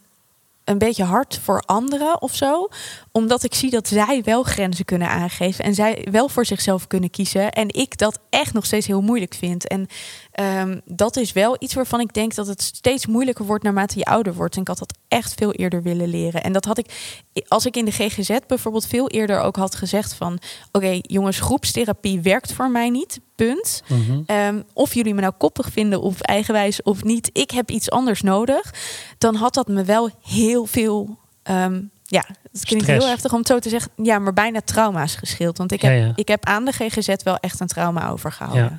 [0.67, 2.69] een beetje hard voor anderen of zo.
[3.13, 5.65] Omdat ik zie dat zij wel grenzen kunnen aangeven.
[5.65, 7.51] En zij wel voor zichzelf kunnen kiezen.
[7.53, 9.69] En ik dat echt nog steeds heel moeilijk vind.
[9.69, 9.87] En
[10.33, 14.05] ehm, dat is wel iets waarvan ik denk dat het steeds moeilijker wordt naarmate je
[14.05, 14.55] ouder wordt.
[14.55, 16.43] En ik had dat echt veel eerder willen leren.
[16.43, 20.15] En dat had ik, als ik in de GGZ bijvoorbeeld veel eerder ook had gezegd
[20.15, 20.39] van...
[20.73, 23.21] Oké, jongens, groepstherapie werkt voor mij niet.
[23.37, 23.83] Punt.
[23.89, 24.21] Mhm.
[24.27, 28.23] Ehm, of jullie me nou koppig vinden of eigenwijs of niet, ik heb iets anders
[28.23, 28.75] nodig.
[29.19, 31.19] Dan had dat me wel heel veel.
[31.43, 33.05] ehm, ja, het klinkt Stress.
[33.05, 33.91] heel heftig om het zo te zeggen.
[34.03, 35.59] Ja, maar bijna trauma's geschild.
[35.59, 36.13] Want ik heb, ja.
[36.15, 38.63] ik heb aan de GGZ wel echt een trauma overgehouden.
[38.65, 38.79] Ja.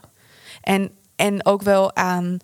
[0.62, 2.38] En, en ook wel aan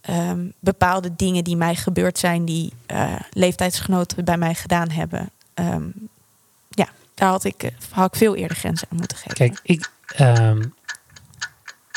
[0.00, 5.30] ehm, bepaalde dingen die mij gebeurd zijn, die eh, leeftijdsgenoten bij mij gedaan hebben.
[6.68, 9.34] Ja, daar had ik, eh, had ik veel eerder grenzen aan moeten geven.
[9.36, 9.90] Kijk, ik,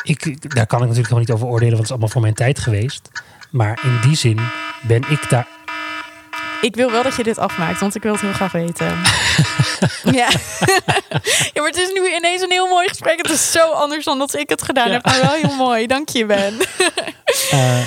[0.04, 2.34] ik, daar kan ik natuurlijk helemaal niet over oordelen, want het is allemaal voor mijn
[2.34, 3.10] tijd geweest.
[3.52, 4.40] Maar in die zin
[4.88, 5.48] ben ik daar.
[6.62, 8.88] Ik wil wel dat je dit afmaakt, want ik wil het heel graag weten.
[10.20, 10.30] ja.
[11.54, 13.18] ja, maar het is nu ineens een heel mooi gesprek.
[13.18, 14.94] Het is zo anders dan dat ik het gedaan Ja.
[14.94, 15.06] heb.
[15.06, 15.88] Maar wel heel mooi.
[15.88, 16.54] Dank je, Ben.
[17.52, 17.86] eh,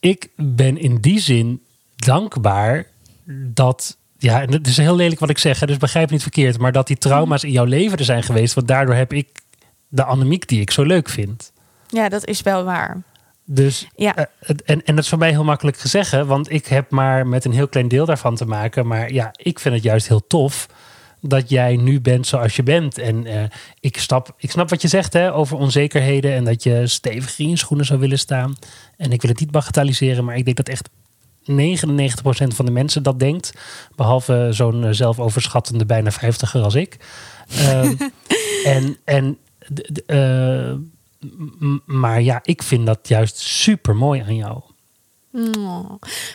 [0.00, 1.62] ik ben in die zin
[1.96, 2.86] dankbaar
[3.30, 3.96] dat.
[4.18, 6.58] Ja, en het is heel lelijk wat ik zeg, dus begrijp niet verkeerd.
[6.58, 8.54] Maar dat die trauma's in jouw leven er zijn geweest.
[8.54, 9.28] Want daardoor heb ik
[9.88, 11.52] de Annemiek die ik zo leuk vind.
[11.88, 13.02] Ja, dat is wel waar.
[13.44, 14.14] Dus, Ja.
[14.16, 14.24] eh,
[14.64, 17.52] en, en dat is voor mij heel makkelijk gezegd, want ik heb maar met een
[17.52, 18.86] heel klein deel daarvan te maken.
[18.86, 20.68] Maar ja, ik vind het juist heel tof
[21.20, 22.98] dat jij nu bent zoals je bent.
[22.98, 23.42] En eh,
[23.80, 27.48] ik, stap, ik snap wat je zegt hè, over onzekerheden en dat je stevig in
[27.48, 28.54] je schoenen zou willen staan.
[28.96, 30.88] En ik wil het niet bagatelliseren, maar ik denk dat echt
[31.50, 33.52] 99% van de mensen dat denkt.
[33.96, 36.96] Behalve zo'n eh, zelfoverschattende bijna 50er als ik.
[37.58, 37.94] Ehm,
[38.64, 39.38] en en
[41.84, 44.62] maar ja, ik vind dat juist super mooi aan jou.
[45.32, 45.90] Oh.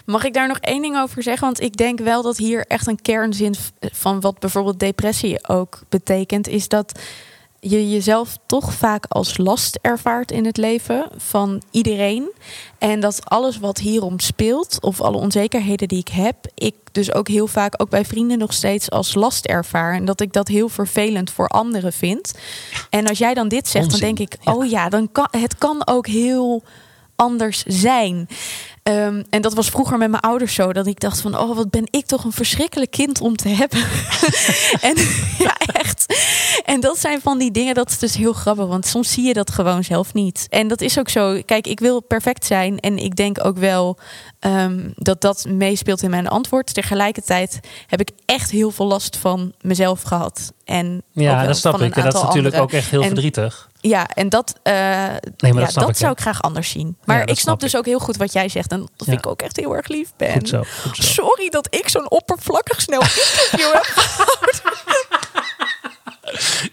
[0.06, 1.46] Mag ik daar nog één ding over zeggen?
[1.48, 6.48] Want ik denk wel dat hier echt een kernzin van wat bijvoorbeeld depressie ook betekent,
[6.48, 7.00] is dat
[7.64, 12.32] je jezelf toch vaak als last ervaart in het leven van iedereen.
[12.78, 17.28] En dat alles wat hierom speelt, of alle onzekerheden die ik heb, ik dus ook
[17.28, 19.94] heel vaak, ook bij vrienden nog steeds als last ervaar.
[19.94, 22.34] En dat ik dat heel vervelend voor anderen vind.
[22.90, 25.56] En als jij dan dit zegt, Onzin, dan denk ik, oh ja, dan kan het
[25.56, 26.64] kan ook heel
[27.16, 28.28] anders zijn.
[28.84, 30.74] Ehm, en dat was vroeger met mijn ouders zo.
[30.74, 33.80] Dat ik dacht van, oh, wat ben ik toch een verschrikkelijk kind om te hebben.
[34.90, 34.96] en
[35.38, 36.06] ja, echt.
[36.66, 38.66] En dat zijn van die dingen, dat is dus heel grappig.
[38.68, 40.48] Want soms zie je dat gewoon zelf niet.
[40.50, 41.42] En dat is ook zo.
[41.46, 42.80] Kijk, ik wil perfect zijn.
[42.80, 43.98] En ik denk ook wel
[44.40, 46.74] ehm, dat dat meespeelt in mijn antwoord.
[46.74, 50.54] Tegelijkertijd heb ik echt heel veel last van mezelf gehad.
[50.66, 51.96] En Ja, dat snap ik.
[51.96, 52.62] En dat is natuurlijk anderen.
[52.62, 53.72] ook echt heel En- verdrietig.
[53.90, 56.98] Ja, en dat, eh, ja, dat snap dat ik, zou ik graag anders zien.
[57.06, 57.78] Maar Ja, ik snap snap dus ik.
[57.80, 58.72] ook heel goed wat jij zegt.
[58.72, 59.18] En dat vind Ja.
[59.18, 60.32] ik ook echt heel erg lief ben.
[60.32, 61.02] Goed zo, goed zo.
[61.04, 63.94] Sorry dat ik zo'n oppervlakkig snel interview heb.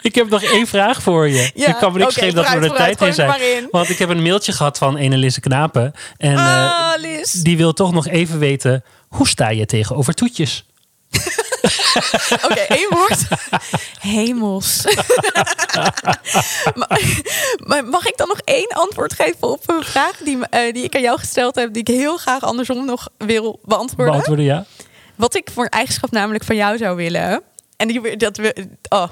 [0.03, 1.51] Ik heb nog één vraag voor je.
[1.55, 3.57] Ja, ik kan me niks oké, geven dat we er tijd in zijn.
[3.57, 3.69] in.
[3.71, 5.93] Want ik heb een mailtje gehad van ene Lisse Knapen.
[6.17, 7.33] En eh, ah, Liz.
[7.33, 8.85] die wil toch nog even weten...
[9.09, 10.65] hoe sta je tegenover toetjes?
[12.45, 13.19] Oké, één woord.
[14.01, 14.85] Hemels.
[17.69, 20.95] maar, mag ik dan nog één antwoord geven op een vraag die, eh, die ik
[20.95, 24.13] aan jou gesteld heb, die ik heel graag andersom nog wil beantwoorden?
[24.13, 24.65] Beantwoorden ja.
[25.17, 27.43] Wat ik voor een eigenschap namelijk van jou zou willen.
[27.77, 29.09] En die, dat we, oh,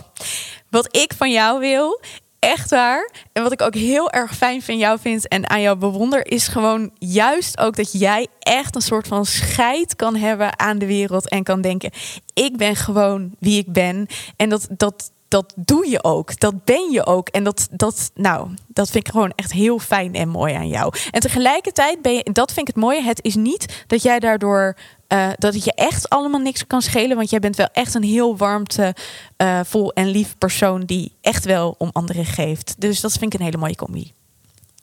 [0.71, 2.01] wat ik van jou wil,
[2.39, 3.11] echt waar.
[3.33, 6.49] En wat ik ook heel erg fijn van jou vind en aan jou bewonder, is
[6.49, 11.29] gewoon juist ook dat jij echt een soort van scheid kan hebben aan de wereld
[11.29, 11.91] en kan denken:
[12.35, 14.07] ik ben gewoon wie ik ben.
[14.37, 16.41] En dat, dat, dat doe je ook.
[16.41, 17.29] Dat ben je ook.
[17.29, 20.95] En dat, dat, nou, dat vind ik gewoon echt heel fijn en mooi aan jou.
[21.11, 23.03] En tegelijkertijd ben je, dat vind ik het mooie.
[23.03, 27.17] Het is niet dat jij daardoor eh, dat het je echt allemaal niks kan schelen.
[27.17, 28.95] Want jij bent wel echt een heel warmte,
[29.37, 32.75] eh, vol en lief persoon die echt wel om anderen geeft.
[32.79, 34.13] Dus dat vind ik een hele mooie combi.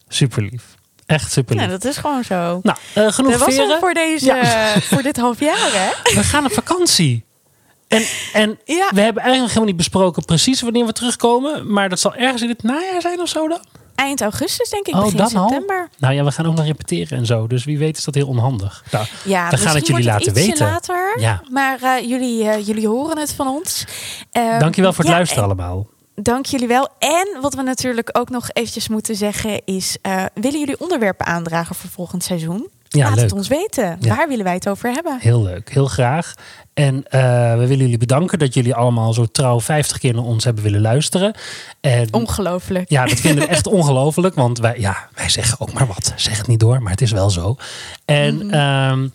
[0.08, 0.64] Super lief.
[1.06, 1.64] Echt super lief.
[1.64, 2.60] Ja, dat is gewoon zo.
[2.64, 3.80] Nou, eh, genoeg dat was veren.
[3.80, 4.82] voor, deze, Ja.
[4.82, 5.90] voor dit half jaar, hè?
[6.20, 7.24] We gaan op vakantie.
[7.88, 8.90] En, en Ja.
[8.94, 11.72] we hebben eigenlijk helemaal niet besproken precies wanneer we terugkomen.
[11.74, 13.60] Maar dat zal ergens in het najaar zijn of zo dan?
[13.96, 15.48] Eind augustus, denk ik, Oh, begin dan al?
[15.50, 15.90] september.
[15.98, 17.48] Nou ja, we gaan ook nog repeteren en zo.
[17.48, 18.84] Dus wie weet is dat heel onhandig.
[18.92, 20.66] Nou, Ja, we gaan het jullie laten weten.
[20.68, 21.20] later.
[21.20, 21.42] Ja.
[21.50, 23.86] Maar eh, jullie, eh, jullie horen het van ons.
[24.32, 25.88] Eh, Dankjewel voor het ja, luisteren allemaal.
[26.16, 26.90] Dank jullie wel.
[27.00, 29.98] En wat we natuurlijk ook nog eventjes moeten zeggen is...
[30.02, 32.70] eh, willen jullie onderwerpen aandragen voor volgend seizoen?
[32.96, 33.24] Ja, Laat leuk.
[33.24, 33.98] het ons weten.
[34.00, 34.16] Ja.
[34.16, 35.18] Waar willen wij het over hebben?
[35.22, 36.34] Heel leuk, heel graag.
[36.74, 37.20] En eh,
[37.54, 40.82] we willen jullie bedanken dat jullie allemaal zo trouw 50 keer naar ons hebben willen
[40.82, 41.34] luisteren.
[41.82, 42.90] En Ongelooflijk.
[42.90, 44.36] ja, dat vinden we echt ongelooflijk.
[44.36, 46.14] Want wij, ja, wij zeggen ook maar wat.
[46.16, 47.56] Zeg het niet door, maar het is wel zo.
[48.06, 48.54] En, Mhm.
[48.54, 49.08] ehm,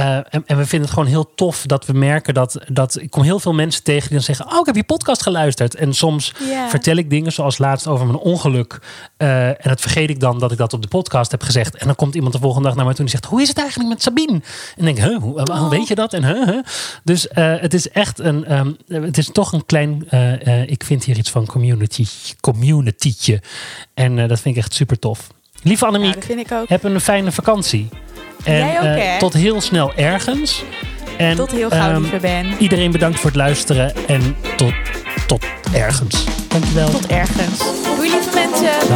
[0.00, 3.00] eh, en, en we vinden het gewoon heel tof dat we merken dat, dat...
[3.00, 4.46] Ik kom heel veel mensen tegen die dan zeggen...
[4.52, 5.74] Oh, ik heb je podcast geluisterd.
[5.74, 6.68] En soms Ja.
[6.68, 8.78] vertel ik dingen zoals laatst over mijn ongeluk.
[9.16, 11.76] Eh, en dat vergeet ik dan dat ik dat op de podcast heb gezegd.
[11.76, 13.32] En dan komt iemand de volgende dag naar mij toe en die zegt...
[13.32, 14.40] Hoe is het eigenlijk met Sabine?
[14.76, 15.68] En ik denk, huh, hoe, hoe Oh.
[15.68, 16.12] weet je dat?
[16.12, 16.62] En huh, huh?
[17.04, 18.44] Dus eh, het is echt een...
[18.44, 20.04] ehm, het is toch een klein...
[20.08, 22.06] eh, eh, ik vind hier iets van community,
[22.40, 23.42] communitytje.
[23.94, 25.26] En eh, dat vind ik echt super tof.
[25.62, 26.68] Lieve Ja, Annemiek, ik ook.
[26.68, 27.88] heb een fijne vakantie.
[28.44, 30.62] En eh, tot heel snel ergens.
[31.16, 32.46] En, tot heel gauw, ehm, Ben.
[32.58, 34.72] Iedereen bedankt voor het luisteren en tot,
[35.26, 36.24] tot ergens.
[36.48, 36.90] Dankjewel.
[36.90, 37.58] Tot ergens.
[37.96, 38.94] Doei, lieve mensen.